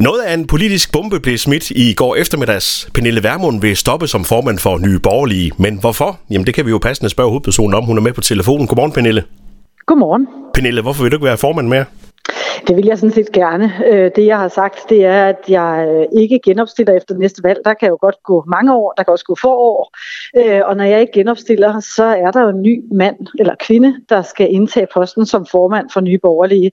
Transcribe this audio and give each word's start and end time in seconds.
Noget 0.00 0.22
af 0.22 0.34
en 0.34 0.46
politisk 0.46 0.92
bombe 0.92 1.20
blev 1.20 1.38
smidt 1.38 1.70
i 1.70 1.94
går 1.94 2.16
eftermiddags. 2.16 2.90
Pernille 2.94 3.22
Vermund 3.22 3.60
vil 3.60 3.76
stoppe 3.76 4.06
som 4.08 4.24
formand 4.24 4.58
for 4.58 4.78
Nye 4.78 4.98
Borgerlige. 4.98 5.52
Men 5.58 5.80
hvorfor? 5.80 6.20
Jamen 6.30 6.46
det 6.46 6.54
kan 6.54 6.66
vi 6.66 6.70
jo 6.70 6.78
passende 6.78 7.10
spørge 7.10 7.28
hovedpersonen 7.30 7.74
om. 7.74 7.84
Hun 7.84 7.96
er 7.98 8.02
med 8.02 8.12
på 8.12 8.20
telefonen. 8.20 8.66
Godmorgen, 8.66 8.92
Pernille. 8.92 9.24
Godmorgen. 9.86 10.26
Pernille, 10.54 10.82
hvorfor 10.82 11.02
vil 11.02 11.12
du 11.12 11.16
ikke 11.16 11.24
være 11.24 11.36
formand 11.36 11.68
mere? 11.68 11.84
Det 12.66 12.76
vil 12.76 12.86
jeg 12.86 12.98
sådan 12.98 13.14
set 13.14 13.32
gerne. 13.32 13.72
Øh, 13.86 14.10
det 14.16 14.26
jeg 14.26 14.38
har 14.38 14.48
sagt, 14.48 14.78
det 14.88 15.04
er, 15.04 15.26
at 15.26 15.44
jeg 15.48 15.88
øh, 15.90 16.20
ikke 16.20 16.40
genopstiller 16.44 16.94
efter 16.96 17.14
næste 17.14 17.42
valg. 17.42 17.58
Der 17.64 17.74
kan 17.74 17.88
jo 17.88 17.98
godt 18.00 18.22
gå 18.24 18.44
mange 18.46 18.74
år, 18.74 18.92
der 18.96 19.02
kan 19.02 19.12
også 19.12 19.24
gå 19.24 19.34
få 19.34 19.48
år. 19.48 19.96
Øh, 20.36 20.60
og 20.64 20.76
når 20.76 20.84
jeg 20.84 21.00
ikke 21.00 21.12
genopstiller, 21.12 21.80
så 21.80 22.04
er 22.04 22.30
der 22.30 22.42
jo 22.42 22.48
en 22.48 22.62
ny 22.62 22.84
mand 22.94 23.16
eller 23.38 23.54
kvinde, 23.60 23.96
der 24.08 24.22
skal 24.22 24.52
indtage 24.52 24.86
posten 24.94 25.26
som 25.26 25.46
formand 25.46 25.90
for 25.92 26.00
Nye 26.00 26.18
Borgerlige. 26.18 26.72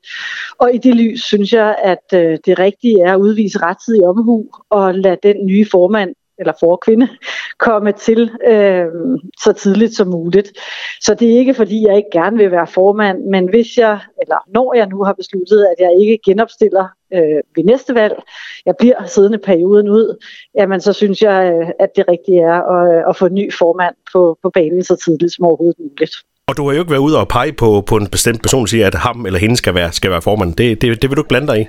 Og 0.57 0.73
i 0.73 0.77
det 0.77 0.95
lys 0.95 1.23
synes 1.23 1.53
jeg, 1.53 1.75
at 1.83 2.11
det 2.45 2.59
rigtige 2.59 3.01
er 3.01 3.13
at 3.13 3.19
udvise 3.19 3.59
rettidig 3.59 4.05
omhu 4.05 4.45
og 4.69 4.95
lade 4.95 5.17
den 5.23 5.45
nye 5.45 5.65
formand 5.71 6.15
eller 6.39 6.53
forkvinde 6.59 7.07
komme 7.59 7.91
til 7.91 8.31
øh, 8.47 8.85
så 9.43 9.53
tidligt 9.53 9.95
som 9.95 10.07
muligt. 10.07 10.51
Så 11.01 11.13
det 11.13 11.33
er 11.33 11.37
ikke 11.37 11.53
fordi, 11.53 11.87
jeg 11.87 11.97
ikke 11.97 12.09
gerne 12.11 12.37
vil 12.37 12.51
være 12.51 12.67
formand, 12.67 13.23
men 13.23 13.49
hvis 13.49 13.77
jeg, 13.77 13.99
eller 14.21 14.37
når 14.47 14.73
jeg 14.73 14.87
nu 14.87 15.03
har 15.03 15.13
besluttet, 15.13 15.65
at 15.65 15.75
jeg 15.79 15.91
ikke 16.01 16.19
genopstiller 16.25 16.87
øh, 17.13 17.41
ved 17.55 17.63
næste 17.63 17.95
valg, 17.95 18.15
jeg 18.65 18.75
bliver 18.79 19.05
siddende 19.05 19.37
perioden 19.37 19.89
ud, 19.89 20.23
jamen 20.55 20.81
så 20.81 20.93
synes 20.93 21.21
jeg, 21.21 21.53
øh, 21.53 21.69
at 21.79 21.89
det 21.95 22.05
rigtige 22.07 22.41
er 22.41 22.61
at, 22.75 23.09
at 23.09 23.15
få 23.15 23.25
en 23.25 23.33
ny 23.33 23.53
formand 23.53 23.95
på, 24.13 24.37
på 24.43 24.49
banen 24.49 24.83
så 24.83 24.95
tidligt 24.95 25.33
som 25.33 25.45
overhovedet 25.45 25.79
muligt. 25.79 26.15
Og 26.47 26.57
du 26.57 26.67
har 26.67 26.73
jo 26.73 26.79
ikke 26.79 26.91
været 26.91 27.01
ude 27.01 27.19
og 27.19 27.27
pege 27.27 27.53
på, 27.53 27.81
på 27.81 27.97
en 27.97 28.07
bestemt 28.07 28.41
person 28.41 28.61
og 28.61 28.69
sige, 28.69 28.85
at 28.85 28.95
ham 28.95 29.25
eller 29.25 29.39
hende 29.39 29.57
skal 29.57 29.75
være, 29.75 29.91
skal 29.91 30.11
være 30.11 30.21
formand. 30.21 30.53
Det, 30.53 30.81
det, 30.81 31.01
det 31.01 31.09
vil 31.09 31.17
du 31.17 31.21
ikke 31.21 31.29
blande 31.29 31.47
dig 31.47 31.61
i? 31.61 31.65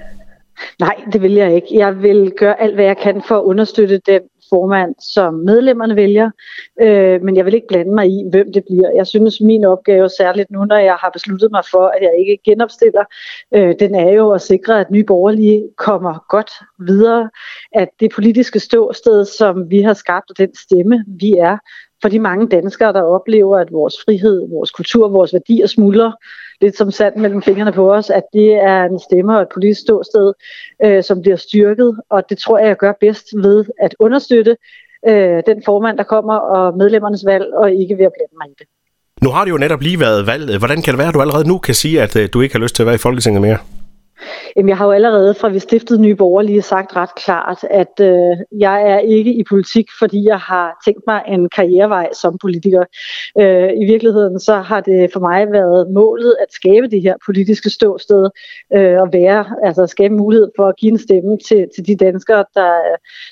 Nej, 0.78 0.94
det 1.12 1.22
vil 1.22 1.32
jeg 1.32 1.54
ikke. 1.54 1.66
Jeg 1.72 2.02
vil 2.02 2.32
gøre 2.36 2.60
alt, 2.60 2.74
hvad 2.74 2.84
jeg 2.84 2.96
kan 2.96 3.22
for 3.28 3.36
at 3.38 3.42
understøtte 3.42 4.00
den 4.06 4.20
formand, 4.50 4.94
som 4.98 5.34
medlemmerne 5.34 5.96
vælger, 5.96 6.30
øh, 6.80 7.22
men 7.22 7.36
jeg 7.36 7.44
vil 7.44 7.54
ikke 7.54 7.66
blande 7.66 7.94
mig 7.94 8.06
i, 8.06 8.24
hvem 8.30 8.52
det 8.52 8.64
bliver. 8.64 8.90
Jeg 8.90 9.06
synes, 9.06 9.40
min 9.40 9.64
opgave, 9.64 10.08
særligt 10.08 10.50
nu, 10.50 10.64
når 10.64 10.76
jeg 10.76 10.94
har 10.94 11.10
besluttet 11.10 11.50
mig 11.50 11.62
for, 11.70 11.86
at 11.86 12.02
jeg 12.02 12.12
ikke 12.18 12.38
genopstiller, 12.44 13.04
øh, 13.54 13.74
den 13.80 13.94
er 13.94 14.12
jo 14.12 14.30
at 14.30 14.42
sikre, 14.42 14.80
at 14.80 14.90
nye 14.90 15.04
borgerlige 15.04 15.68
kommer 15.76 16.24
godt 16.28 16.50
videre, 16.78 17.30
at 17.72 17.88
det 18.00 18.12
politiske 18.14 18.60
ståsted, 18.60 19.24
som 19.24 19.70
vi 19.70 19.82
har 19.82 19.94
skabt, 19.94 20.30
og 20.30 20.38
den 20.38 20.54
stemme, 20.54 21.04
vi 21.06 21.32
er, 21.32 21.58
for 22.02 22.08
de 22.08 22.18
mange 22.18 22.48
danskere, 22.48 22.92
der 22.92 23.02
oplever, 23.02 23.58
at 23.58 23.72
vores 23.72 23.94
frihed, 24.04 24.48
vores 24.50 24.70
kultur, 24.70 25.08
vores 25.08 25.32
værdier 25.32 25.66
smuldrer 25.66 26.12
lidt 26.60 26.76
som 26.76 26.90
sand 26.90 27.16
mellem 27.16 27.42
fingrene 27.42 27.72
på 27.72 27.94
os, 27.94 28.10
at 28.10 28.22
det 28.32 28.52
er 28.52 28.84
en 28.84 29.00
stemme 29.00 29.36
og 29.36 29.42
et 29.42 29.48
politisk 29.54 29.80
ståsted, 29.80 30.32
øh, 30.84 31.02
som 31.04 31.20
bliver 31.20 31.36
styrket, 31.36 32.00
og 32.10 32.22
det 32.30 32.38
tror 32.38 32.58
jeg, 32.58 32.68
jeg 32.68 32.76
gør 32.76 32.92
bedst 33.00 33.26
ved 33.36 33.64
at 33.80 33.94
understøtte 33.98 34.56
øh, 35.08 35.42
den 35.46 35.62
formand, 35.64 35.98
der 35.98 36.04
kommer, 36.04 36.34
og 36.34 36.76
medlemmernes 36.76 37.24
valg, 37.26 37.46
og 37.54 37.72
ikke 37.72 37.98
ved 37.98 38.04
at 38.04 38.12
blande 38.16 38.34
mig 38.40 38.48
i 38.48 38.54
det. 38.58 38.66
Nu 39.22 39.30
har 39.30 39.44
det 39.44 39.50
jo 39.50 39.56
netop 39.56 39.80
lige 39.80 40.00
været 40.00 40.26
valg. 40.26 40.58
Hvordan 40.58 40.82
kan 40.82 40.92
det 40.92 40.98
være, 40.98 41.08
at 41.08 41.14
du 41.14 41.20
allerede 41.20 41.48
nu 41.48 41.58
kan 41.58 41.74
sige, 41.74 42.02
at 42.02 42.16
øh, 42.16 42.28
du 42.32 42.40
ikke 42.40 42.54
har 42.54 42.60
lyst 42.60 42.74
til 42.74 42.82
at 42.82 42.86
være 42.86 42.94
i 42.94 42.98
Folketinget 42.98 43.42
mere? 43.42 43.58
Jamen, 44.58 44.68
jeg 44.68 44.76
har 44.76 44.86
jo 44.86 44.92
allerede 44.92 45.34
fra 45.34 45.48
vi 45.48 45.58
stiftede 45.58 46.02
Nye 46.02 46.14
Borgerlige 46.14 46.62
sagt 46.62 46.96
ret 46.96 47.14
klart, 47.14 47.64
at 47.70 48.00
øh, 48.00 48.36
jeg 48.60 48.82
er 48.92 48.98
ikke 48.98 49.34
i 49.34 49.42
politik, 49.48 49.86
fordi 49.98 50.24
jeg 50.24 50.38
har 50.38 50.82
tænkt 50.84 51.00
mig 51.06 51.22
en 51.28 51.48
karrierevej 51.48 52.08
som 52.12 52.38
politiker. 52.40 52.84
Øh, 53.40 53.70
I 53.82 53.84
virkeligheden 53.84 54.40
så 54.40 54.56
har 54.56 54.80
det 54.80 55.12
for 55.12 55.20
mig 55.20 55.52
været 55.52 55.90
målet 55.90 56.36
at 56.40 56.52
skabe 56.52 56.86
det 56.88 57.02
her 57.02 57.14
politiske 57.26 57.70
ståsted 57.70 58.30
øh, 58.76 59.00
og 59.00 59.08
være, 59.12 59.44
altså 59.62 59.86
skabe 59.86 60.14
mulighed 60.14 60.50
for 60.56 60.66
at 60.66 60.76
give 60.76 60.92
en 60.92 60.98
stemme 60.98 61.38
til, 61.48 61.66
til 61.74 61.86
de 61.86 61.96
danskere, 61.96 62.44
der, 62.54 62.72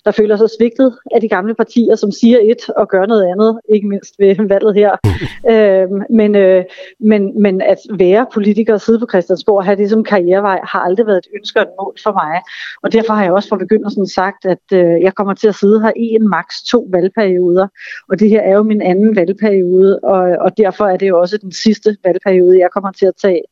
der 0.05 0.11
føler 0.11 0.37
sig 0.37 0.51
svigtet 0.59 0.99
af 1.15 1.21
de 1.21 1.29
gamle 1.29 1.55
partier, 1.55 1.95
som 1.95 2.11
siger 2.13 2.39
et 2.43 2.71
og 2.77 2.89
gør 2.89 3.07
noget 3.07 3.25
andet, 3.33 3.61
ikke 3.69 3.89
mindst 3.89 4.15
ved 4.19 4.49
valget 4.49 4.75
her. 4.75 4.93
øh, 5.53 5.89
men, 6.11 6.35
øh, 6.35 6.65
men, 7.01 7.43
men 7.43 7.63
at 7.63 7.79
være 7.99 8.27
politiker 8.35 8.75
og 8.75 8.81
sidde 8.81 8.99
på 8.99 9.07
Christiansborg 9.11 9.57
og 9.57 9.65
have 9.65 9.77
det 9.77 9.91
som 9.91 10.05
karrierevej, 10.05 10.61
har 10.65 10.81
aldrig 10.81 11.07
været 11.07 11.16
et 11.19 11.29
ønske 11.37 11.59
og 11.61 11.63
et 11.63 11.75
mål 11.81 11.95
for 12.03 12.13
mig. 12.13 12.43
Og 12.83 12.93
derfor 12.93 13.13
har 13.15 13.23
jeg 13.23 13.33
også 13.33 13.49
fra 13.49 13.57
begyndelsen 13.57 14.07
sagt, 14.09 14.45
at 14.45 14.67
øh, 14.73 15.01
jeg 15.07 15.15
kommer 15.15 15.35
til 15.35 15.49
at 15.49 15.55
sidde 15.55 15.83
her 15.83 15.93
i 15.97 16.07
en 16.19 16.29
maks 16.29 16.63
to 16.63 16.89
valgperioder. 16.93 17.67
Og 18.11 18.21
det 18.21 18.29
her 18.29 18.41
er 18.41 18.55
jo 18.55 18.63
min 18.63 18.83
anden 18.83 19.17
valgperiode, 19.17 20.01
og, 20.03 20.21
og 20.41 20.57
derfor 20.57 20.85
er 20.87 20.97
det 20.97 21.09
jo 21.09 21.21
også 21.21 21.39
den 21.39 21.53
sidste 21.53 21.97
valgperiode, 22.05 22.59
jeg 22.59 22.71
kommer 22.71 22.93
til 22.93 23.07
at 23.07 23.17
tage. 23.23 23.43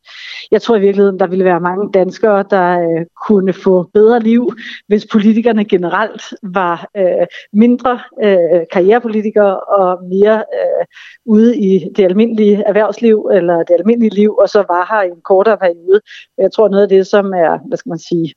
Jeg 0.51 0.63
tror 0.63 0.77
i 0.77 0.81
virkeligheden, 0.81 1.19
der 1.19 1.27
ville 1.27 1.45
være 1.45 1.61
mange 1.61 1.91
danskere, 1.95 2.45
der 2.51 2.69
øh, 2.81 3.07
kunne 3.27 3.53
få 3.53 3.91
bedre 3.95 4.21
liv, 4.21 4.53
hvis 4.89 5.07
politikerne 5.13 5.65
generelt 5.65 6.23
var 6.43 6.89
øh, 6.97 7.27
mindre 7.53 8.01
øh, 8.25 8.61
karrierepolitikere 8.73 9.61
og 9.61 10.05
mere 10.05 10.37
øh, 10.37 10.85
ude 11.27 11.57
i 11.57 11.89
det 11.97 12.05
almindelige 12.05 12.63
erhvervsliv 12.67 13.31
eller 13.33 13.57
det 13.63 13.75
almindelige 13.79 14.15
liv, 14.15 14.37
og 14.37 14.49
så 14.49 14.59
var 14.59 14.87
her 14.91 15.03
i 15.03 15.09
en 15.09 15.23
kortere 15.25 15.59
periode. 15.59 16.01
Jeg 16.39 16.53
tror 16.53 16.69
noget 16.69 16.83
af 16.83 16.89
det, 16.89 17.07
som 17.07 17.33
er, 17.33 17.54
hvad 17.69 17.79
skal 17.79 17.91
man 17.91 17.99
sige, 17.99 18.35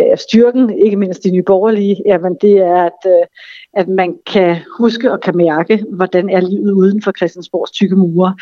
øh, 0.00 0.18
styrken, 0.18 0.70
ikke 0.84 0.96
mindst 0.96 1.24
de 1.24 1.30
nye 1.30 1.42
borgerlige, 1.42 2.02
jamen 2.06 2.36
det 2.40 2.58
er, 2.58 2.84
at, 2.84 3.00
øh, 3.06 3.26
at 3.74 3.88
man 3.88 4.14
kan 4.26 4.56
huske 4.78 5.12
og 5.12 5.20
kan 5.20 5.36
mærke, 5.36 5.84
hvordan 5.88 6.30
er 6.30 6.40
livet 6.40 6.72
uden 6.72 7.02
for 7.02 7.12
Christiansborgs 7.12 7.70
tykke 7.70 7.96
mure. 7.96 8.34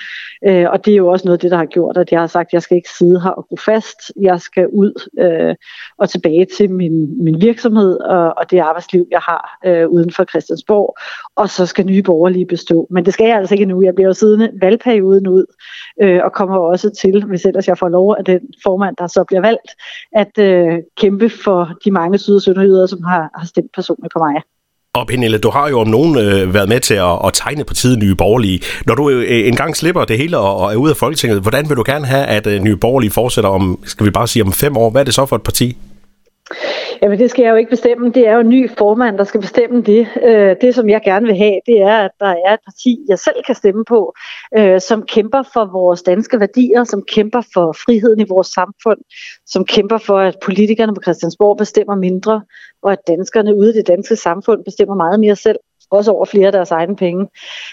Øh, 0.47 0.67
og 0.71 0.85
det 0.85 0.93
er 0.93 0.97
jo 0.97 1.09
også 1.09 1.25
noget 1.25 1.37
af 1.39 1.41
det, 1.41 1.51
der 1.51 1.57
har 1.57 1.67
gjort, 1.67 1.97
at 1.97 2.13
jeg 2.13 2.21
har 2.21 2.27
sagt, 2.27 2.49
at 2.49 2.53
jeg 2.53 2.63
skal 2.63 2.77
ikke 2.77 2.91
sidde 2.99 3.21
her 3.21 3.31
og 3.31 3.47
gå 3.51 3.57
fast. 3.57 4.13
Jeg 4.21 4.41
skal 4.41 4.67
ud 4.69 4.93
øh, 5.19 5.55
og 5.99 6.09
tilbage 6.09 6.47
til 6.57 6.71
min, 6.71 7.25
min 7.25 7.41
virksomhed 7.41 8.01
og, 8.01 8.35
og 8.37 8.51
det 8.51 8.59
arbejdsliv, 8.59 9.07
jeg 9.11 9.21
har 9.21 9.59
øh, 9.67 9.89
uden 9.89 10.13
for 10.13 10.25
Christiansborg. 10.25 10.97
Og 11.37 11.51
så 11.51 11.67
skal 11.67 11.87
nye 11.87 12.03
borgerlige 12.03 12.47
bestå. 12.47 12.87
Men 12.91 13.05
det 13.05 13.15
skal 13.15 13.27
jeg 13.27 13.37
altså 13.37 13.55
ikke 13.55 13.67
nu. 13.67 13.83
Jeg 13.83 13.95
bliver 13.95 14.09
jo 14.09 14.15
siddende 14.15 14.51
valgperioden 14.61 15.27
ud 15.27 15.45
øh, 16.03 16.21
og 16.25 16.33
kommer 16.33 16.59
også 16.59 16.91
til, 16.91 17.25
hvis 17.25 17.45
ellers 17.45 17.69
jeg 17.69 17.79
får 17.79 17.89
lov 17.89 18.15
af 18.19 18.25
den 18.25 18.41
formand, 18.63 18.97
der 18.97 19.07
så 19.07 19.25
bliver 19.25 19.41
valgt, 19.41 19.71
at 20.13 20.39
øh, 20.39 20.79
kæmpe 20.97 21.18
for 21.45 21.69
de 21.85 21.91
mange 21.91 22.19
syd- 22.19 22.37
og 22.37 22.43
sønderjyder, 22.43 22.87
som 22.87 23.03
har, 23.03 23.31
har 23.35 23.47
stemt 23.47 23.73
personligt 23.75 24.13
på 24.13 24.19
mig. 24.19 24.43
Og 24.93 25.07
Pernille, 25.07 25.39
du 25.39 25.51
har 25.51 25.69
jo 25.69 25.81
om 25.81 25.87
nogen 25.87 26.19
øh, 26.19 26.55
været 26.55 26.69
med 26.69 26.81
til 26.81 26.95
at, 26.95 27.19
at 27.27 27.31
tegne 27.33 27.65
partiet 27.65 27.99
Nye 27.99 28.15
Borgerlige. 28.15 28.61
Når 28.87 28.95
du 28.95 29.11
øh, 29.11 29.19
øh, 29.19 29.49
engang 29.49 29.77
slipper 29.77 30.05
det 30.05 30.19
hele 30.19 30.39
og, 30.39 30.57
og 30.57 30.73
er 30.73 30.77
ude 30.77 30.91
af 30.91 30.97
Folketinget, 30.97 31.41
hvordan 31.41 31.69
vil 31.69 31.77
du 31.77 31.85
gerne 31.87 32.07
have, 32.07 32.27
at 32.27 32.47
øh, 32.47 32.63
Nye 32.63 32.77
Borgerlige 32.77 33.11
fortsætter 33.11 33.51
om, 33.51 33.79
skal 33.85 34.07
vi 34.07 34.11
bare 34.11 34.29
sige 34.29 34.43
om 34.43 34.53
fem 34.53 34.77
år? 34.77 34.91
Hvad 34.91 35.01
er 35.01 35.05
det 35.05 35.15
så 35.15 35.27
for 35.27 35.37
et 35.37 35.43
parti? 35.43 35.77
Jamen 37.03 37.19
det 37.19 37.31
skal 37.31 37.43
jeg 37.43 37.51
jo 37.51 37.57
ikke 37.57 37.71
bestemme. 37.71 38.11
Det 38.11 38.27
er 38.29 38.33
jo 38.35 38.41
en 38.41 38.49
ny 38.49 38.71
formand, 38.71 39.19
der 39.19 39.25
skal 39.25 39.41
bestemme 39.41 39.83
det. 39.83 40.09
Øh, 40.23 40.57
det, 40.61 40.75
som 40.75 40.89
jeg 40.89 41.03
gerne 41.05 41.27
vil 41.27 41.37
have, 41.37 41.61
det 41.67 41.81
er, 41.81 41.99
at 41.99 42.11
der 42.21 42.35
er 42.47 42.55
et 42.55 42.61
parti, 42.65 42.99
jeg 43.09 43.19
selv 43.19 43.37
kan 43.47 43.55
stemme 43.55 43.85
på, 43.85 44.15
øh, 44.59 44.81
som 44.81 45.03
kæmper 45.03 45.43
for 45.53 45.65
vores 45.65 46.03
danske 46.03 46.41
værdier, 46.41 46.85
som 46.85 47.03
kæmper 47.03 47.43
for 47.55 47.73
friheden 47.73 48.21
i 48.21 48.29
vores 48.29 48.47
samfund, 48.47 48.99
som 49.47 49.65
kæmper 49.65 49.99
for, 49.99 50.19
at 50.19 50.37
politikerne 50.45 50.95
på 50.95 51.03
Christiansborg 51.03 51.57
bestemmer 51.57 51.97
mindre, 51.97 52.43
og 52.83 52.93
at 52.93 52.99
danskerne 53.07 53.57
ude 53.57 53.71
i 53.71 53.77
det 53.77 53.87
danske 53.87 54.17
samfund 54.17 54.65
bestemmer 54.65 54.95
meget 54.95 55.21
mere 55.21 55.37
selv 55.37 55.59
også 55.91 56.13
over 56.13 56.25
flere 56.25 56.47
af 56.47 56.53
deres 56.53 56.71
egne 56.71 56.97
penge. 56.97 57.27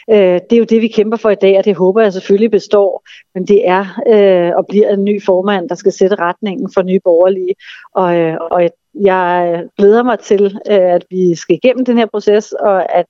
Øh, 0.09 0.39
det 0.49 0.53
er 0.53 0.57
jo 0.57 0.63
det, 0.63 0.81
vi 0.81 0.87
kæmper 0.87 1.17
for 1.17 1.29
i 1.29 1.35
dag, 1.35 1.57
og 1.57 1.65
det 1.65 1.75
håber 1.75 2.01
jeg 2.01 2.13
selvfølgelig 2.13 2.51
består. 2.51 3.03
Men 3.33 3.47
det 3.47 3.67
er 3.67 3.85
øh, 4.07 4.51
og 4.57 4.65
bliver 4.67 4.89
en 4.89 5.03
ny 5.03 5.23
formand, 5.23 5.69
der 5.69 5.75
skal 5.75 5.91
sætte 5.91 6.15
retningen 6.15 6.69
for 6.73 6.81
nye 6.81 6.99
borgerlige. 7.03 7.55
Og, 7.95 8.17
øh, 8.17 8.37
og 8.51 8.63
jeg 9.01 9.63
glæder 9.77 10.03
mig 10.03 10.19
til, 10.19 10.43
øh, 10.71 10.93
at 10.95 11.05
vi 11.09 11.35
skal 11.35 11.55
igennem 11.63 11.85
den 11.85 11.97
her 11.97 12.05
proces, 12.05 12.51
og 12.51 12.97
at 12.97 13.05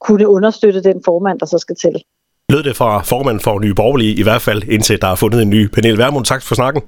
kunne 0.00 0.28
understøtte 0.28 0.82
den 0.82 1.02
formand, 1.04 1.38
der 1.38 1.46
så 1.46 1.58
skal 1.58 1.76
til. 1.76 2.02
Lød 2.48 2.62
det 2.62 2.76
fra 2.76 3.02
formand 3.02 3.40
for 3.40 3.58
Nye 3.58 3.74
Borgerlige 3.74 4.14
i 4.14 4.22
hvert 4.22 4.42
fald, 4.42 4.62
indtil 4.62 5.00
der 5.00 5.08
er 5.08 5.14
fundet 5.14 5.42
en 5.42 5.50
ny 5.50 5.66
panel. 5.66 5.98
Værmund, 5.98 6.24
tak 6.24 6.42
for 6.42 6.54
snakken. 6.54 6.82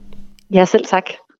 Ja, 0.54 0.64
selv 0.64 0.84
tak. 0.84 1.04